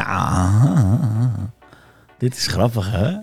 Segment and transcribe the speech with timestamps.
[0.00, 1.32] Ja,
[2.18, 3.16] dit is grappig hè?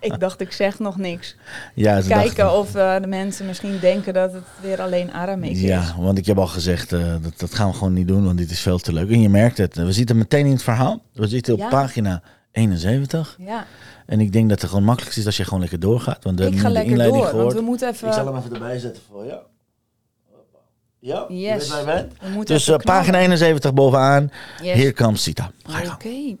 [0.00, 1.36] Ik dacht, ik zeg nog niks.
[1.74, 5.52] Ja, ze Kijken dachten- of eh, de mensen misschien denken dat het weer alleen Aramex
[5.52, 5.60] is.
[5.60, 8.38] Ja, want ik heb al gezegd, eh, dat, dat gaan we gewoon niet doen, want
[8.38, 9.10] dit is veel te leuk.
[9.10, 11.02] En je merkt het, we zitten meteen in het verhaal.
[11.12, 11.68] We zitten op Ja.
[11.68, 12.22] pagina
[12.52, 13.36] 71.
[13.40, 13.64] Ja,
[14.06, 16.24] En ik denk dat het gewoon makkelijkst is als je gewoon lekker doorgaat.
[16.24, 18.08] Want we ik ga de lekker door, want we moeten even...
[18.08, 19.38] Ik zal hem even erbij zetten voor je.
[21.06, 23.20] Ja, je weet je Dus eh, pagina knallen.
[23.20, 24.30] 71 bovenaan.
[24.62, 24.76] Yes.
[24.76, 25.50] Here comes Sita.
[25.62, 26.36] Ga je Oké.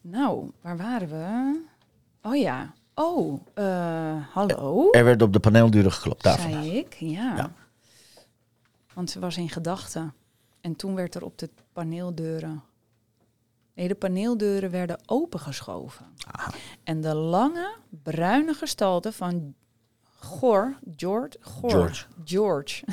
[0.00, 1.60] Nou, waar waren we?
[2.22, 2.74] Oh ja.
[2.94, 6.22] Oh, eh, hallo, Er werd op de paneeldeuren geklopt.
[6.22, 6.64] Daar vandaag.
[6.64, 6.94] zei ik.
[6.94, 7.36] Ja.
[7.36, 7.52] Ja.
[8.94, 10.14] Want ze was in gedachten.
[10.60, 12.62] En toen werd er op de paneeldeuren...
[13.74, 16.06] Nee, de paneeldeuren werden opengeschoven.
[16.30, 16.50] Aha.
[16.84, 19.54] En de lange, bruine gestalte van
[20.18, 22.04] Gor, George, Gor, George.
[22.24, 22.84] George,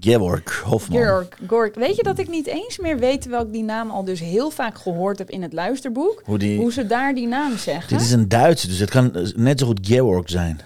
[0.00, 0.98] Georg Hofman.
[0.98, 1.74] Georg, Gork.
[1.74, 4.50] Weet je dat ik niet eens meer weet welk ik die naam al dus heel
[4.50, 6.22] vaak gehoord heb in het luisterboek?
[6.24, 7.96] Hoe die, Hoe ze daar die naam zeggen.
[7.96, 10.60] dit is een Duits, dus het kan eh, net zo goed Georg zijn.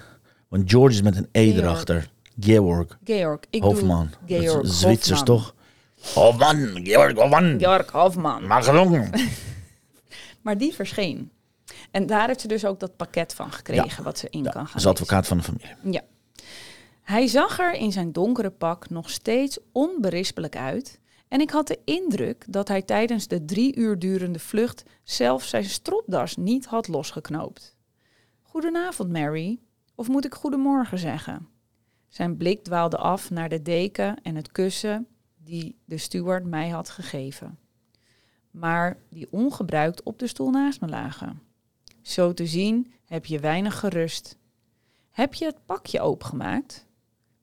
[0.49, 2.11] Want George is met een E erachter.
[2.41, 3.39] Georg Georg.
[3.51, 4.11] Ik Hofman.
[4.27, 5.25] Georg Zwitsers Hofman.
[5.25, 5.55] toch?
[6.15, 7.59] Hofman, Georg Hofman.
[7.59, 8.47] Georg Hofman.
[8.47, 9.11] Maar.
[10.43, 11.31] Maar die verscheen.
[11.91, 14.77] En daar heeft ze dus ook dat pakket van gekregen wat ze in kan gaan
[14.77, 15.75] is advocaat van de familie.
[15.83, 16.01] Ja.
[17.03, 21.01] Hij zag er in zijn donkere pak nog steeds onberispelijk uit.
[21.29, 25.65] En ik had de indruk dat hij tijdens de drie uur durende vlucht zelfs zijn
[25.65, 27.77] stropdas niet had losgeknoopt.
[28.43, 29.59] Goedenavond, Mary.
[29.95, 31.49] Of moet ik goedemorgen zeggen?
[32.09, 35.07] Zijn blik dwaalde af naar de deken en het kussen
[35.37, 37.59] die de steward mij had gegeven.
[38.51, 41.43] Maar die ongebruikt op de stoel naast me lagen.
[42.03, 44.39] Zo te zien heb je weinig gerust.
[45.11, 46.87] Heb je het pakje opengemaakt?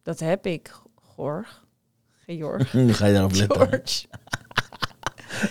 [0.09, 0.71] Dat heb ik,
[1.15, 1.63] Gorg.
[2.27, 2.73] Georg.
[2.73, 3.57] Nu ga je daarop letten.
[3.57, 4.05] George.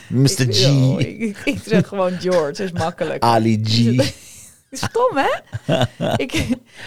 [0.23, 0.53] Mr.
[0.53, 0.99] G.
[0.99, 3.23] ik, ik zeg gewoon George, is makkelijk.
[3.23, 4.13] Ali G.
[4.71, 5.31] Stom, hè?
[6.17, 6.33] ik,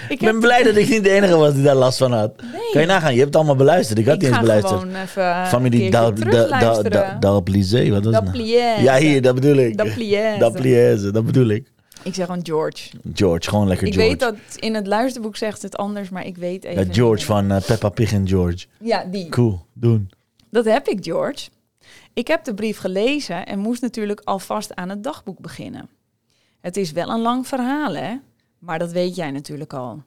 [0.09, 2.41] ik, ben blij dat ik niet de enige was die daar last van had.
[2.41, 2.71] Nee.
[2.71, 3.99] Kan je nagaan, je hebt het allemaal beluisterd.
[3.99, 4.79] Ik had niet eens ga beluisterd.
[4.79, 6.91] gewoon even Familie een Dal- keertje Da- Da- terugluisteren.
[6.91, 8.13] Da- Dalplize, wat was?
[8.13, 8.81] Daplière.
[8.81, 9.77] Ja, hier, dat bedoel ik.
[9.77, 11.71] Daplière, dat bedoel ik.
[12.03, 12.89] Ik zeg gewoon George.
[13.13, 14.09] George, gewoon lekker Ik George.
[14.09, 16.85] weet dat in het luisterboek zegt het anders, maar ik weet even...
[16.85, 18.65] Ja, George van eh, Peppa Pig en George.
[18.79, 19.29] Ja, die.
[19.29, 20.11] Cool, doen.
[20.49, 21.49] Dat heb ik, George.
[22.13, 25.89] Ik heb de brief gelezen en moest natuurlijk alvast aan het dagboek beginnen.
[26.61, 28.15] Het is wel een lang verhaal, hè?
[28.59, 30.03] Maar dat weet jij natuurlijk al.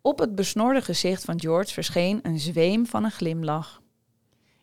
[0.00, 3.82] Op het besnorde gezicht van George verscheen een zweem van een glimlach.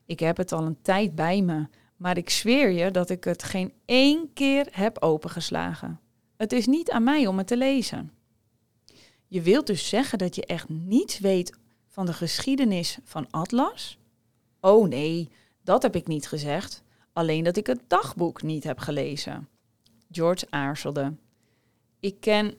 [0.06, 3.44] Ik heb het al een tijd bij me, maar ik zweer je dat ik het
[3.44, 6.00] geen één keer heb opengeslagen.
[6.42, 8.12] Het is niet aan mij om het te lezen.
[9.28, 11.58] Je wilt dus zeggen dat je echt niets weet
[11.88, 13.98] van de geschiedenis van Atlas?
[14.60, 15.30] Oh nee,
[15.64, 16.84] dat heb ik niet gezegd.
[17.14, 19.50] Alleen dat ik het dagboek niet heb gelezen.
[20.12, 21.14] George aarzelde.
[22.00, 22.54] Ik ken.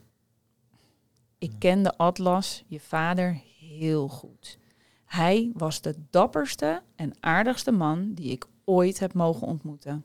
[1.39, 4.59] Ik ken de Atlas, je vader, heel goed.
[5.05, 10.05] Hij was de dapperste en aardigste man die ik ooit heb mogen ontmoeten.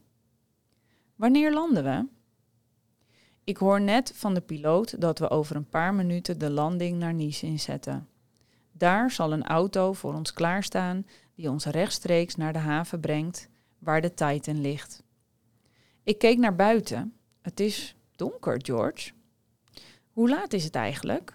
[1.16, 2.17] Wanneer landen we?
[3.48, 7.14] Ik hoor net van de piloot dat we over een paar minuten de landing naar
[7.14, 8.08] Nice inzetten.
[8.72, 13.50] Daar zal een auto voor ons klaarstaan die ons rechtstreeks naar de haven brengt
[13.80, 15.04] waar de Titan ligt.
[16.04, 17.14] Ik keek naar buiten.
[17.42, 19.12] Het is donker, George.
[20.12, 21.34] Hoe laat is het eigenlijk?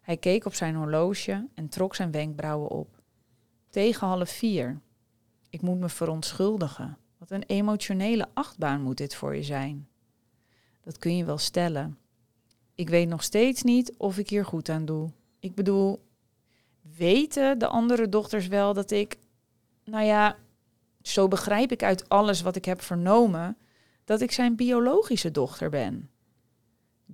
[0.00, 3.02] Hij keek op zijn horloge en trok zijn wenkbrauwen op.
[3.68, 4.80] Tegen half vier.
[5.50, 6.98] Ik moet me verontschuldigen.
[7.18, 9.89] Wat een emotionele achtbaan moet dit voor je zijn.
[10.90, 11.98] Dat kun je wel stellen.
[12.74, 15.10] Ik weet nog steeds niet of ik hier goed aan doe.
[15.40, 16.04] Ik bedoel,
[16.96, 19.16] weten de andere dochters wel dat ik,
[19.84, 20.36] nou ja,
[21.02, 23.56] zo begrijp ik uit alles wat ik heb vernomen,
[24.04, 26.10] dat ik zijn biologische dochter ben.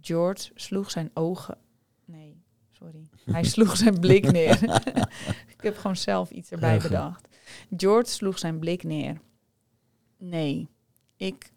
[0.01, 1.59] George sloeg zijn ogen.
[2.05, 3.09] Nee, sorry.
[3.25, 4.63] Hij sloeg zijn blik neer.
[5.57, 7.29] ik heb gewoon zelf iets erbij bedacht.
[7.77, 9.21] George sloeg zijn blik neer.
[10.19, 10.69] Nee,
[11.17, 11.53] ik.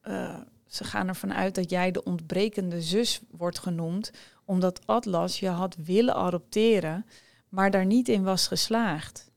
[0.00, 0.40] eh,
[0.74, 4.12] ze gaan ervan uit dat jij de ontbrekende zus wordt genoemd,
[4.44, 7.06] omdat Atlas je had willen adopteren,
[7.48, 9.30] maar daar niet in was geslaagd.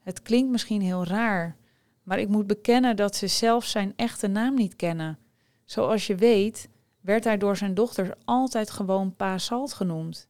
[0.00, 1.56] Het klinkt misschien heel raar,
[2.02, 5.18] maar ik moet bekennen dat ze zelfs zijn echte naam niet kennen.
[5.64, 6.68] Zoals je weet,
[7.00, 10.28] werd hij door zijn dochters altijd gewoon Pa Salt genoemd.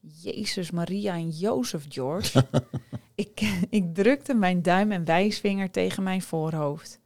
[0.00, 2.46] Jezus, Maria en Jozef, George.
[3.14, 7.00] ik, ik drukte mijn duim en wijsvinger tegen mijn voorhoofd.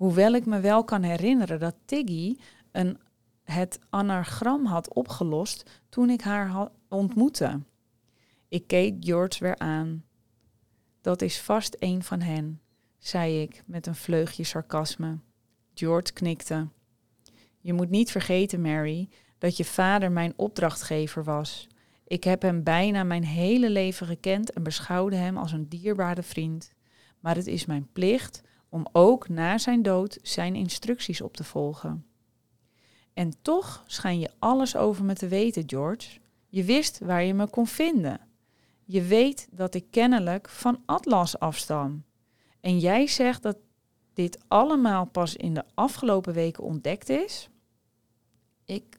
[0.00, 2.36] Hoewel ik me wel kan herinneren dat Tiggy
[2.72, 2.98] een,
[3.44, 7.60] het anagram had opgelost toen ik haar ha- ontmoette.
[8.48, 10.04] Ik keek George weer aan.
[11.00, 12.60] Dat is vast een van hen,
[12.98, 15.18] zei ik met een vleugje sarcasme.
[15.74, 16.68] George knikte.
[17.58, 19.08] Je moet niet vergeten, Mary,
[19.38, 21.66] dat je vader mijn opdrachtgever was.
[22.04, 26.72] Ik heb hem bijna mijn hele leven gekend en beschouwde hem als een dierbare vriend.
[27.18, 32.04] Maar het is mijn plicht om ook na zijn dood zijn instructies op te volgen.
[33.12, 36.18] En toch schijn je alles over me te weten, George.
[36.48, 38.20] Je wist waar je me kon vinden.
[38.84, 42.04] Je weet dat ik kennelijk van Atlas afstam.
[42.60, 43.56] En jij zegt dat
[44.14, 47.48] dit allemaal pas in de afgelopen weken ontdekt is?
[48.64, 48.98] Ik.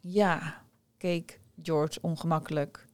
[0.00, 0.64] Ja,
[0.96, 2.86] keek George ongemakkelijk.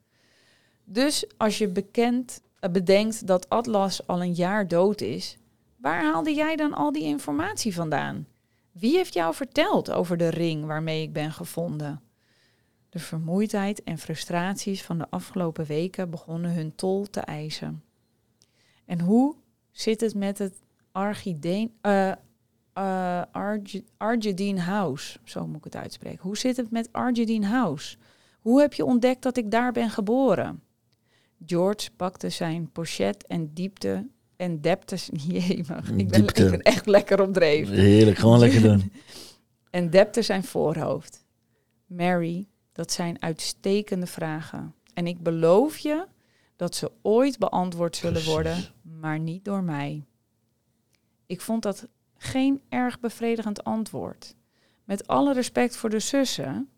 [0.85, 5.37] Dus als je bekend, bedenkt dat Atlas al een jaar dood is,
[5.76, 8.26] waar haalde jij dan al die informatie vandaan?
[8.73, 12.00] Wie heeft jou verteld over de ring waarmee ik ben gevonden?
[12.88, 17.82] De vermoeidheid en frustraties van de afgelopen weken begonnen hun tol te eisen.
[18.85, 19.35] En hoe
[19.70, 20.55] zit het met het
[20.93, 22.11] Argideen, eh,
[22.73, 25.19] eh, Arge- Argedine House?
[25.25, 26.23] Zo moet ik het uitspreken.
[26.23, 27.97] Hoe zit het met Argedine House?
[28.41, 30.62] Hoe heb je ontdekt dat ik daar ben geboren?
[31.47, 34.97] George pakte zijn pochet en diepte en depte...
[35.29, 38.93] Jemig, ik ben, ik ben echt lekker op dreef Heerlijk, gewoon lekker doen.
[39.71, 41.25] en depte zijn voorhoofd.
[41.87, 44.75] Mary, dat zijn uitstekende vragen.
[44.94, 46.06] En ik beloof je
[46.56, 48.33] dat ze ooit beantwoord zullen Precies.
[48.33, 50.05] worden, maar niet door mij.
[51.27, 54.35] Ik vond dat geen erg bevredigend antwoord.
[54.85, 56.69] Met alle respect voor de zussen.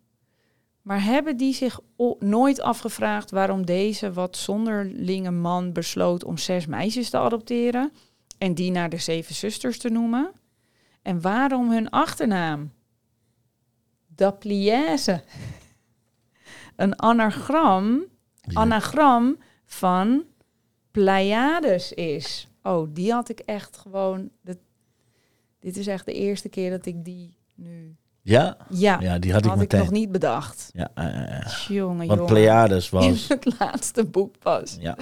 [0.84, 1.80] Maar hebben die zich
[2.18, 7.92] nooit afgevraagd waarom deze wat zonderlinge man besloot om zes meisjes te adopteren
[8.38, 10.32] en die naar de zeven zusters te noemen?
[11.02, 12.72] En waarom hun achternaam?
[14.06, 15.22] Dapliaise.
[16.76, 18.04] Een anagram,
[18.52, 20.24] anagram van
[20.90, 22.48] Pleiades is.
[22.62, 24.30] Oh, die had ik echt gewoon.
[24.42, 24.58] Dat,
[25.58, 27.96] dit is echt de eerste keer dat ik die nu.
[28.26, 28.56] Ja?
[28.68, 29.80] Ja, Ja, die had ik had ik meteen.
[29.80, 30.70] nog niet bedacht.
[30.72, 31.42] Ja, ja, ja, ja.
[31.74, 32.26] Jongen, Want jongen.
[32.26, 33.28] Pleiades In was...
[33.28, 34.76] het laatste boek pas.
[34.80, 34.96] Ja,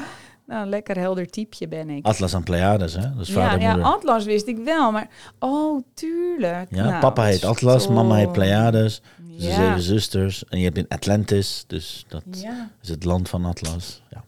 [0.46, 2.06] Nou, lekker helder typeje ben ik.
[2.06, 3.00] Atlas en Pleiades, hè?
[3.00, 3.92] Ja, vader ja, moeder.
[3.92, 5.08] Atlas wist ik wel, maar...
[5.38, 6.66] Oh, tuurlijk.
[6.74, 8.32] Ja, Nou, papa heet Atlas, mama heet oh.
[8.32, 9.02] Pleiades.
[9.16, 9.54] De Ja.
[9.54, 10.44] zeven zusters.
[10.44, 14.02] En je hebt in Atlantis, dus dat Ja, is het land van Atlas.
[14.10, 14.24] Ja.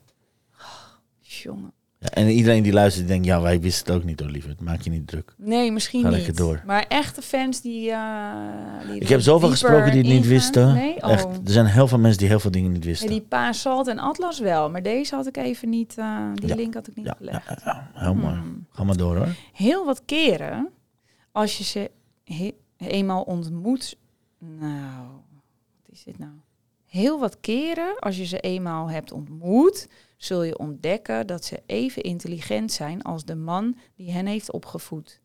[1.20, 1.72] jongen.
[2.12, 4.60] En iedereen die luistert, denkt, ja, wij wisten het ook niet hoor, lieverd.
[4.60, 5.34] Maak je niet druk.
[5.36, 6.16] Nee, misschien Ga niet.
[6.16, 6.62] lekker door.
[6.66, 7.90] Maar echte fans die...
[7.90, 8.32] eh,
[8.90, 10.74] die Ik heb zoveel gesproken die het niet wisten.
[10.74, 11.02] Nee?
[11.02, 11.10] Oh.
[11.10, 13.08] Echt, er zijn heel veel mensen die heel veel dingen niet wisten.
[13.08, 15.94] die Pa Salt en Atlas wel, maar deze had ik even niet...
[15.98, 16.54] eh, die Ja.
[16.54, 17.62] link had ik niet Ja, gelegd.
[17.64, 18.34] ja, heel mooi.
[18.34, 18.66] Hmm.
[18.70, 19.34] Ga maar door hoor.
[19.52, 20.68] Heel wat keren,
[21.32, 21.90] als je ze
[22.76, 23.96] eenmaal ontmoet...
[24.38, 25.06] Nou,
[25.82, 26.32] wat is dit nou?
[26.86, 29.88] Heel wat keren, als je ze eenmaal hebt ontmoet,
[30.24, 35.20] zul je ontdekken dat ze even intelligent zijn als de man die hen heeft opgevoed.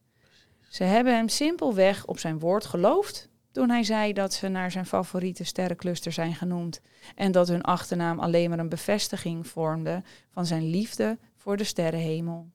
[0.70, 4.86] Ze hebben hem simpelweg op zijn woord geloofd toen hij zei dat ze naar zijn
[4.86, 6.82] favoriete sterrencluster zijn genoemd
[7.16, 12.50] en dat hun achternaam alleen maar een bevestiging vormde van zijn liefde voor de sterrenhemel.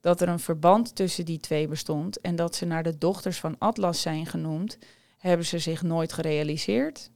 [0.00, 3.58] Dat er een verband tussen die twee bestond en dat ze naar de dochters van
[3.58, 4.78] Atlas zijn genoemd,
[5.18, 7.10] hebben ze zich nooit gerealiseerd.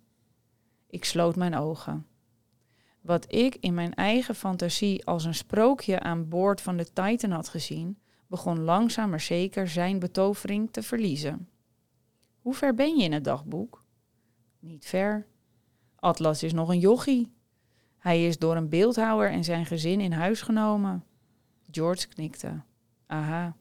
[0.86, 2.06] Ik sloot mijn ogen.
[3.00, 7.48] Wat ik in mijn eigen fantasie als een sprookje aan boord van de Titan had
[7.48, 11.48] gezien, begon langzaam maar zeker zijn betovering te verliezen.
[12.38, 13.84] Hoe ver ben je in het dagboek?
[14.58, 15.26] Niet ver.
[15.94, 17.32] Atlas is nog een jochie.
[17.98, 21.04] Hij is door een beeldhouwer en zijn gezin in huis genomen.
[21.70, 22.62] George knikte.
[23.06, 23.56] Aha.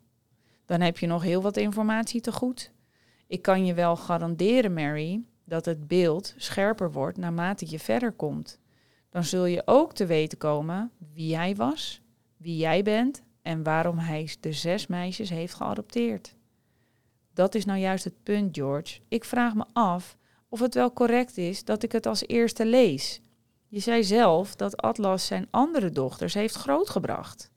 [0.65, 2.71] Dan heb je nog heel wat informatie te goed.
[3.27, 8.59] Ik kan je wel garanderen, Mary, dat het beeld scherper wordt naarmate je verder komt.
[9.09, 12.01] Dan zul je ook te weten komen wie hij was,
[12.37, 16.35] wie jij bent en waarom hij de zes meisjes heeft geadopteerd.
[17.33, 18.99] Dat is nou juist het punt, George.
[19.07, 20.17] Ik vraag me af
[20.49, 23.21] of het wel correct is dat ik het als eerste lees.
[23.67, 27.51] Je zei zelf dat Atlas zijn andere dochters heeft grootgebracht.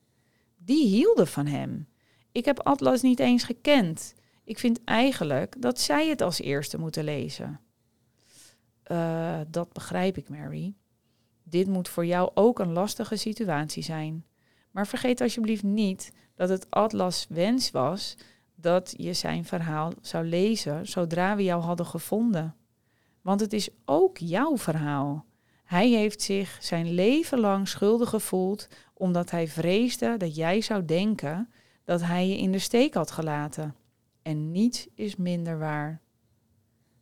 [0.57, 1.88] Die hielden van hem.
[2.33, 4.14] Ik heb Atlas niet eens gekend.
[4.45, 7.61] Ik vind eigenlijk dat zij het als eerste moeten lezen.
[8.83, 10.75] Eh, dat begrijp ik, Mary.
[11.50, 14.25] Dit moet voor jou ook een lastige situatie zijn.
[14.71, 18.16] Maar vergeet alsjeblieft niet dat het Atlas wens was
[18.54, 22.54] dat je zijn verhaal zou lezen zodra we jou hadden gevonden.
[23.21, 25.25] Want het is ook jouw verhaal.
[25.64, 31.50] Hij heeft zich zijn leven lang schuldig gevoeld omdat hij vreesde dat jij zou denken
[31.85, 33.75] dat hij je in de steek had gelaten.
[34.23, 36.00] En niets is minder waar.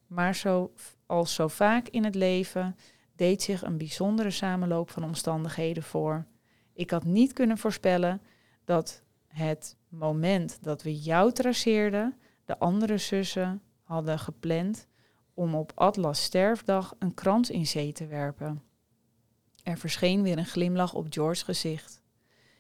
[0.07, 0.73] Maar zo,
[1.07, 2.76] als zo vaak in het leven
[3.18, 6.26] deed zich een bijzondere samenloop van omstandigheden voor.
[6.72, 8.20] Ik had niet kunnen voorspellen
[8.64, 14.87] dat het moment dat we jou traceerden, de andere zussen hadden gepland
[15.34, 18.62] om op Atlas sterfdag een krans in zee te werpen.
[19.62, 22.02] Er verscheen weer een glimlach op George's gezicht.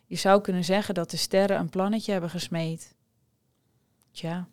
[0.06, 2.96] Je zou kunnen zeggen dat de sterren een plannetje hebben gesmeed.
[4.10, 4.48] Tja,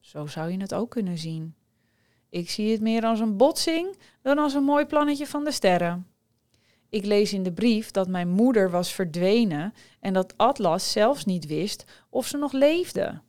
[0.00, 1.54] zo zou je het ook kunnen zien.
[2.34, 6.06] Ik zie het meer als een botsing dan als een mooi plannetje van de sterren.
[6.88, 11.46] Ik lees in de brief dat mijn moeder was verdwenen en dat Atlas zelfs niet
[11.46, 13.20] wist of ze nog leefde.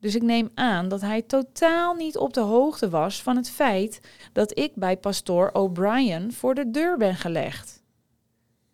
[0.00, 4.00] Dus ik neem aan dat hij totaal niet op de hoogte was van het feit
[4.32, 7.82] dat ik bij pastoor O'Brien voor de deur ben gelegd.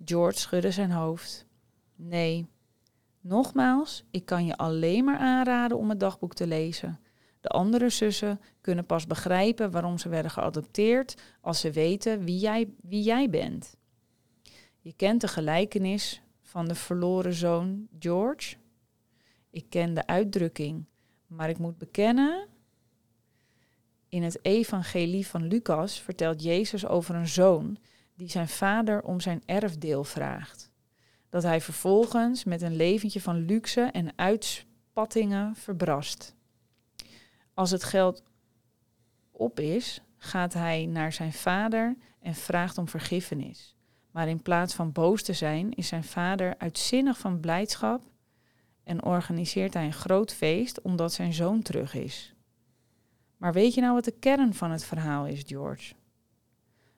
[0.05, 1.47] George schudde zijn hoofd.
[1.97, 2.47] Nee.
[3.21, 6.99] Nogmaals, ik kan je alleen maar aanraden om het dagboek te lezen.
[7.45, 12.69] De andere zussen kunnen pas begrijpen waarom ze werden geadopteerd als ze weten wie jij,
[12.81, 13.77] wie jij bent.
[14.81, 18.57] Je kent de gelijkenis van de verloren zoon George.
[19.51, 20.85] Ik ken de uitdrukking,
[21.27, 22.47] maar ik moet bekennen.
[24.09, 27.79] In het evangelie van Lucas vertelt Jezus over een zoon
[28.15, 30.71] die zijn vader om zijn erfdeel vraagt.
[31.29, 36.35] Dat hij vervolgens met een leventje van luxe en uitspattingen verbrast.
[37.55, 38.23] Als het geld
[39.31, 43.77] op is, gaat hij naar zijn vader en vraagt om vergiffenis.
[44.11, 48.03] Maar in plaats van boos te zijn, is zijn vader uitzinnig van blijdschap
[48.85, 52.35] en organiseert hij een groot feest omdat zijn zoon terug is.
[53.37, 55.95] Maar weet je nou wat de kern van het verhaal is, George?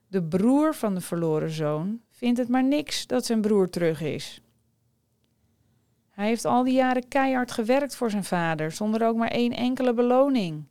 [0.09, 4.41] De broer van de verloren zoon vindt het maar niks dat zijn broer terug is.
[6.17, 9.95] Hij heeft al die jaren keihard gewerkt voor zijn vader, zonder ook maar één enkele
[9.95, 10.65] beloning.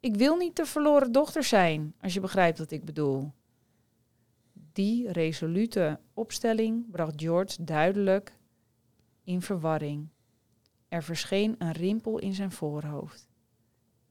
[0.00, 3.32] Ik wil niet de verloren dochter zijn, als je begrijpt wat ik bedoel.
[4.72, 8.38] Die resolute opstelling bracht George duidelijk
[9.24, 10.08] in verwarring.
[10.88, 13.28] Er verscheen een rimpel in zijn voorhoofd.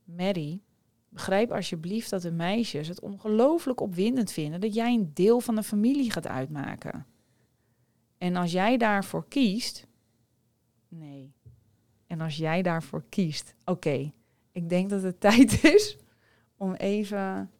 [0.04, 0.62] Mary,
[1.10, 5.64] begrijp alsjeblieft dat de meisjes het ongelooflijk opwindend vinden dat jij een deel van de
[5.64, 7.06] familie gaat uitmaken.
[8.18, 9.90] En als jij daarvoor kiest.
[10.94, 11.34] Nee.
[12.08, 13.56] En als jij daarvoor kiest.
[13.66, 14.12] Oké,
[14.52, 15.98] ik denk dat het tijd is
[16.58, 17.52] om even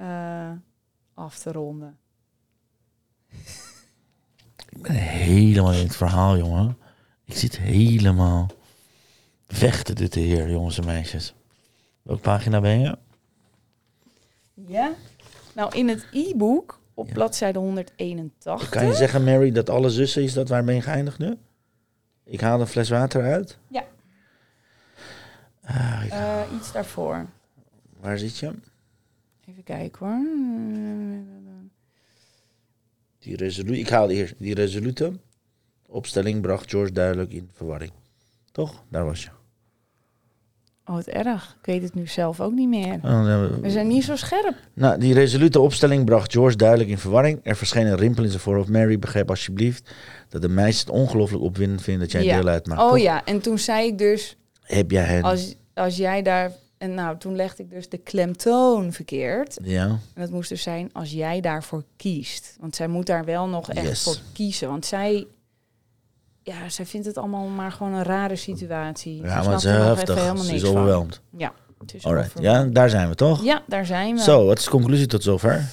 [0.00, 0.52] uh,
[1.14, 1.98] af te ronden.
[4.68, 6.76] Ik ben helemaal in het verhaal, jongen.
[7.24, 8.46] Ik zit helemaal
[9.46, 11.34] weg te dit heer, jongens en meisjes.
[12.02, 12.98] Welke pagina ben je?
[14.54, 14.92] Ja,
[15.54, 17.12] nou in het e-book op Ja.
[17.12, 18.68] bladzijde 181.
[18.68, 21.36] Kan je zeggen, Mary, dat alle zussen is dat waar ben je geëindigd nu?
[22.24, 23.58] Ik haal een fles water uit.
[23.68, 23.84] Ja.
[25.64, 27.26] Ah, ik- Eh, iets daarvoor.
[28.00, 28.54] waar zit je?
[29.48, 30.18] Even kijken hoor.
[33.18, 35.12] Die resolu ik haal eerst die resolute
[35.86, 37.92] opstelling bracht George duidelijk in verwarring.
[38.52, 38.84] Toch?
[38.88, 39.30] Daar was je.
[40.90, 41.56] Oh, wat erg.
[41.60, 42.94] Ik weet het nu zelf ook niet meer.
[43.04, 44.54] Oh, we- We zijn niet zo scherp.
[44.74, 47.40] Nou, die resolute opstelling bracht George duidelijk in verwarring.
[47.42, 48.68] Er verscheen een rimpel in zijn voorhoofd.
[48.68, 49.90] Mary, begrijp alsjeblieft
[50.28, 52.36] dat de meisjes het ongelooflijk opwindend vinden dat jij Ja.
[52.40, 52.80] deel uitmaakt.
[52.82, 52.98] Oh toch?
[53.00, 55.22] ja, en toen zei ik dus, Heb jij hen?
[55.22, 56.52] als, als jij daar...
[56.78, 59.58] En nou, toen legde ik dus de klemtoon verkeerd.
[59.62, 59.84] Ja.
[59.86, 62.56] En dat moest dus zijn als jij daarvoor kiest.
[62.60, 64.02] Want zij moet daar wel nog echt Yes.
[64.02, 64.68] voor kiezen.
[64.68, 65.26] Want zij...
[66.42, 69.22] Ja, zij vindt het allemaal maar gewoon een rare situatie.
[69.22, 70.38] Ja, maar het is er heftig.
[70.38, 71.20] Ze is overweldigd.
[71.36, 72.32] Ja, het is Alright.
[72.40, 73.42] Ja, daar zijn we toch?
[73.42, 74.22] Ja, daar zijn we.
[74.22, 75.64] Zo, wat is de conclusie tot zover?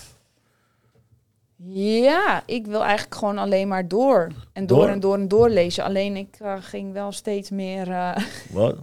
[1.69, 4.31] Ja, ik wil eigenlijk gewoon alleen maar door.
[4.53, 4.89] En door, Door?
[4.89, 5.83] en door en door lezen.
[5.83, 8.17] Alleen ik eh, ging wel steeds meer eh,
[8.51, 8.75] Wat?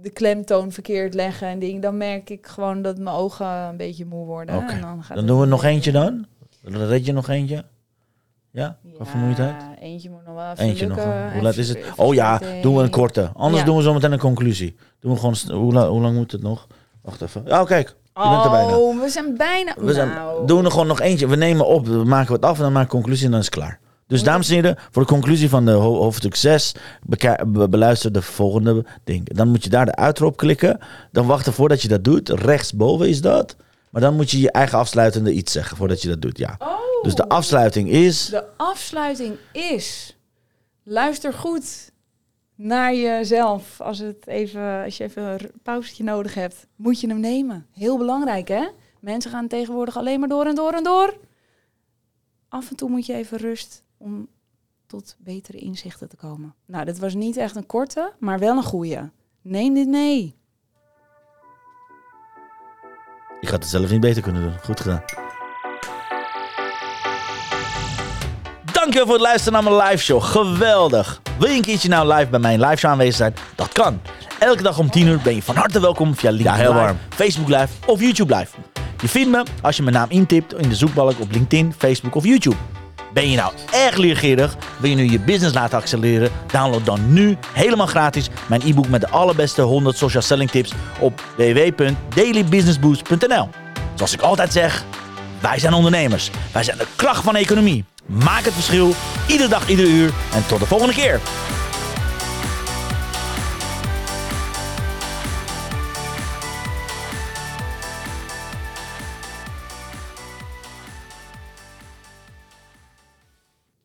[0.00, 1.80] de klemtoon verkeerd leggen en dingen.
[1.80, 4.56] Dan merk ik gewoon dat mijn ogen een beetje moe worden.
[4.56, 4.72] Oké.
[4.72, 6.26] En dan gaat Dan doen we nog eentje dan?
[6.62, 7.64] Dan red je nog eentje?
[8.52, 8.76] Ja?
[8.94, 9.54] Qua Ja, vermoeidheid?
[9.80, 10.96] eentje moet nog wel even Eentje nog.
[10.96, 11.30] wel.
[11.32, 11.78] Hoe laat is het?
[11.96, 13.30] Oh ja, doen we een korte.
[13.34, 13.66] Anders Ja.
[13.66, 14.76] doen we zo meteen een conclusie.
[15.00, 15.34] Doen we gewoon...
[15.62, 16.66] Hoe, la- hoe lang moet het nog?
[17.02, 17.42] Wacht even.
[17.52, 17.96] Oh, kijk.
[18.14, 18.76] Je bent er bijna.
[18.76, 19.74] Oh, we zijn bijna.
[19.78, 21.26] We zijn, nou, doen we er gewoon nog eentje.
[21.28, 23.40] We nemen op, we maken wat af en dan maken we een conclusie en dan
[23.40, 23.80] is het klaar.
[24.06, 28.12] Dus dames en heren, voor de conclusie van de ho- hoofdstuk 6, beka- be- beluister
[28.12, 29.28] de volgende ding.
[29.34, 30.78] Dan moet je daar de uitro op klikken.
[31.12, 32.28] Dan wachten voordat je dat doet.
[32.28, 33.56] Rechtsboven is dat.
[33.92, 36.56] Maar dan moet je je eigen afsluitende iets zeggen voordat je dat doet, ja.
[36.58, 38.26] Oh, Dus de afsluiting is...
[38.26, 40.16] de afsluiting is
[40.82, 41.92] luister goed
[42.54, 43.80] naar jezelf.
[43.80, 47.66] Als, het even, als je even een pauzetje nodig hebt, moet je hem nemen.
[47.72, 48.68] Heel belangrijk, hè?
[49.00, 51.16] Mensen gaan tegenwoordig alleen maar door en door en door.
[52.48, 54.28] Af en toe moet je even rust om
[54.86, 56.54] tot betere inzichten te komen.
[56.66, 59.10] Nou, dit was niet echt een korte, maar wel een goede.
[59.42, 60.36] Neem dit mee.
[63.42, 64.54] Ik had het zelf niet beter kunnen doen.
[64.64, 65.02] Goed gedaan.
[68.72, 70.22] Dankjewel voor het luisteren naar mijn live show.
[70.22, 71.20] Geweldig.
[71.38, 73.34] Wil je een keertje nou live bij mijn live show aanwezig zijn?
[73.54, 74.00] Dat kan.
[74.38, 76.98] Elke dag om 10 uur ben je van harte welkom via LinkedIn heel Live, warm.
[77.08, 78.56] Facebook Live of YouTube Live.
[79.00, 82.24] Je vindt me als je mijn naam intipt in de zoekbalk op LinkedIn, Facebook of
[82.24, 82.56] YouTube.
[83.12, 84.56] Ben je nou erg leergierig?
[84.78, 86.30] Wil je nu je business laten accelereren?
[86.46, 91.22] Download dan nu helemaal gratis mijn e-book met de allerbeste 100 social selling tips op
[91.36, 93.48] www.dailybusinessboost.nl.
[93.94, 94.84] Zoals ik altijd zeg,
[95.40, 96.30] wij zijn ondernemers.
[96.52, 97.84] Wij zijn de kracht van de economie.
[98.06, 98.94] Maak het verschil,
[99.26, 100.10] iedere dag, iedere uur.
[100.34, 101.20] En tot de volgende keer.